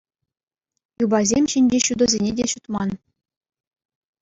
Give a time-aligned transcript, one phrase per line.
[1.05, 2.89] Юпасем ҫинчи ҫутӑсене те ҫутман.